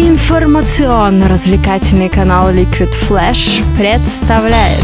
[0.00, 4.82] Информационно-развлекательный канал Liquid Flash представляет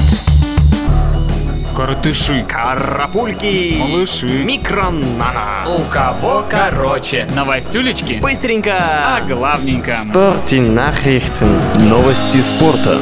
[1.74, 5.64] Коротыши, Карапульки, малыши, микронана.
[5.74, 8.74] у кого короче, новостюлечки, Быстренько.
[8.76, 9.92] а главненько.
[9.92, 11.62] Nachrichten.
[11.88, 12.98] Новости спорта.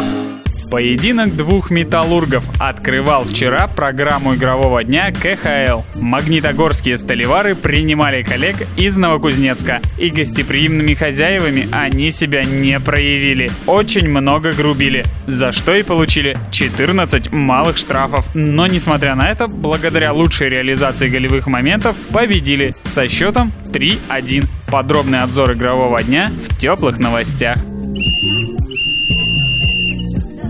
[0.71, 5.83] Поединок двух металлургов открывал вчера программу игрового дня КХЛ.
[5.95, 13.51] Магнитогорские столевары принимали коллег из Новокузнецка, и гостеприимными хозяевами они себя не проявили.
[13.67, 18.27] Очень много грубили, за что и получили 14 малых штрафов.
[18.35, 24.47] Но несмотря на это, благодаря лучшей реализации голевых моментов, победили со счетом 3-1.
[24.69, 27.59] Подробный обзор игрового дня в теплых новостях.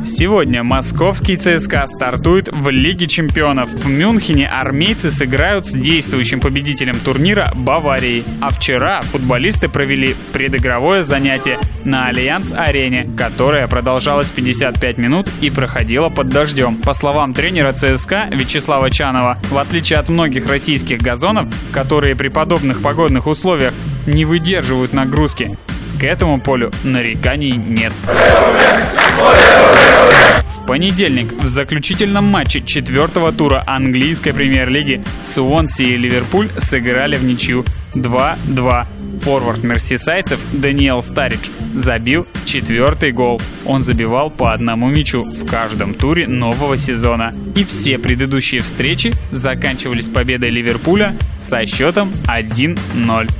[0.06, 3.70] Сегодня московский ЦСКА стартует в Лиге чемпионов.
[3.70, 8.22] В Мюнхене армейцы сыграют с действующим победителем турнира Баварией.
[8.42, 16.28] А вчера футболисты провели предыгровое занятие на Альянс-арене, которое продолжалось 55 минут и проходило под
[16.28, 16.76] дождем.
[16.76, 22.82] По словам тренера ЦСКА Вячеслава Чанова, в отличие от многих российских газонов, которые при подобных
[22.82, 23.72] погодных условиях
[24.06, 25.56] не выдерживают нагрузки,
[25.98, 27.92] к этому полю нареканий нет.
[30.74, 38.86] Понедельник в заключительном матче четвертого тура английской премьер-лиги Суонси и Ливерпуль сыграли в ничью 2-2.
[39.20, 43.40] Форвард мерсисайцев Даниэл Старидж забил четвертый гол.
[43.64, 47.32] Он забивал по одному мячу в каждом туре нового сезона.
[47.54, 53.30] И все предыдущие встречи заканчивались победой Ливерпуля со счетом 1-0.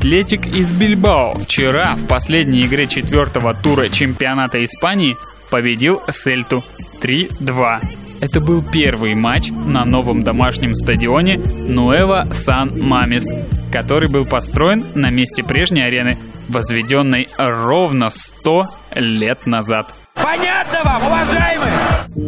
[0.00, 5.18] Атлетик из Бильбао вчера в последней игре четвертого тура чемпионата Испании
[5.50, 6.64] победил Сельту
[7.02, 7.80] 3-2.
[8.22, 13.28] Это был первый матч на новом домашнем стадионе Нуэва Сан Мамис,
[13.70, 16.18] который был построен на месте прежней арены,
[16.48, 19.94] возведенной ровно 100 лет назад.
[20.14, 21.70] Понятно вам, уважаемые?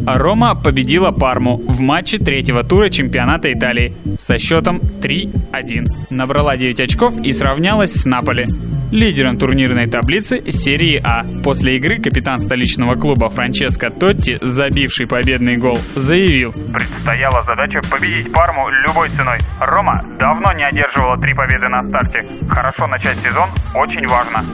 [0.07, 6.07] Рома победила Парму в матче третьего тура чемпионата Италии со счетом 3-1.
[6.11, 8.47] Набрала 9 очков и сравнялась с Наполи,
[8.93, 11.25] лидером турнирной таблицы серии А.
[11.43, 18.69] После игры капитан столичного клуба Франческо Тотти, забивший победный гол, заявил Предстояла задача победить Парму
[18.69, 19.39] любой ценой.
[19.61, 22.27] Рома давно не одерживала три победы на старте.
[22.49, 24.45] Хорошо начать сезон очень важно.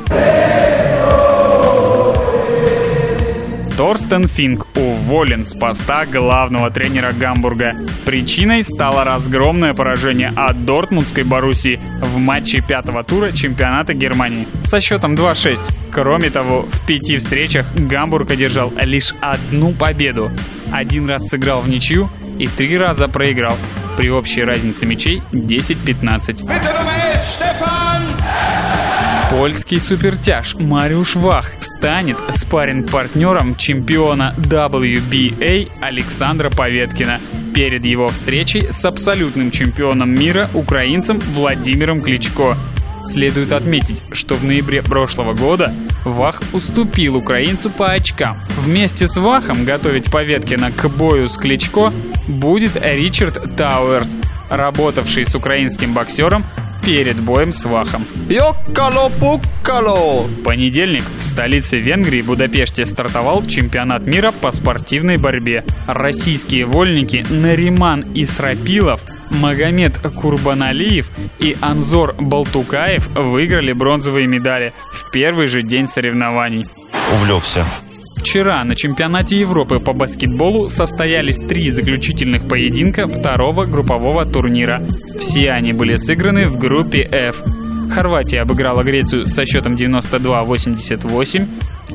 [3.78, 7.76] Торстен Финк уволен с поста главного тренера Гамбурга.
[8.04, 15.14] Причиной стало разгромное поражение от Дортмундской Боруссии в матче пятого тура чемпионата Германии со счетом
[15.14, 15.70] 2-6.
[15.92, 20.32] Кроме того, в пяти встречах Гамбург одержал лишь одну победу.
[20.72, 23.54] Один раз сыграл в ничью и три раза проиграл.
[23.98, 26.48] При общей разнице мячей 10-15.
[29.28, 37.18] Польский супертяж Мариуш Вах станет спарринг-партнером чемпиона WBA Александра Поветкина
[37.52, 42.56] перед его встречей с абсолютным чемпионом мира украинцем Владимиром Кличко.
[43.04, 48.40] Следует отметить, что в ноябре прошлого года Вах уступил украинцу по очкам.
[48.64, 51.92] Вместе с Вахом готовить Поветкина к бою с Кличко
[52.26, 54.16] будет Ричард Тауэрс,
[54.50, 56.44] работавший с украинским боксером
[56.82, 58.04] перед боем с Вахом.
[58.28, 60.22] Йоккало-пуккало!
[60.22, 61.04] В понедельник
[61.38, 65.62] столице Венгрии Будапеште стартовал чемпионат мира по спортивной борьбе.
[65.86, 75.62] Российские вольники Нариман Исрапилов, Магомед Курбаналиев и Анзор Балтукаев выиграли бронзовые медали в первый же
[75.62, 76.66] день соревнований.
[77.14, 77.64] увлекся.
[78.16, 84.82] Вчера на чемпионате Европы по баскетболу состоялись три заключительных поединка второго группового турнира.
[85.20, 87.44] Все они были сыграны в группе F.
[87.90, 91.46] Хорватия обыграла Грецию со счетом 92-88.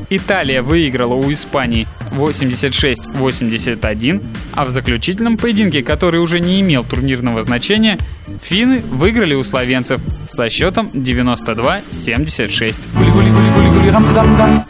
[0.09, 4.21] Италия выиграла у Испании 86-81,
[4.53, 7.99] а в заключительном поединке, который уже не имел турнирного значения,
[8.41, 12.87] финны выиграли у словенцев со счетом 92-76.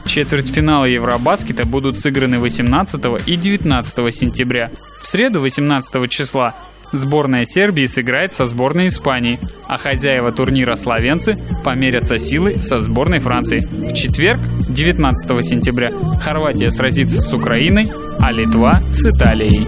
[0.06, 4.70] Четвертьфиналы Евробаскета будут сыграны 18 и 19 сентября.
[5.00, 6.56] В среду 18 числа
[6.94, 13.66] сборная Сербии сыграет со сборной Испании, а хозяева турнира словенцы померятся силой со сборной Франции.
[13.66, 19.68] В четверг, 19 сентября, Хорватия сразится с Украиной, а Литва с Италией.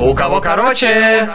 [0.00, 1.28] У кого короче?